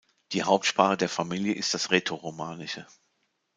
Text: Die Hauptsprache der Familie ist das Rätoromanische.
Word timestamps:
Die 0.31 0.41
Hauptsprache 0.41 0.97
der 0.97 1.09
Familie 1.09 1.53
ist 1.53 1.75
das 1.75 1.91
Rätoromanische. 1.91 2.87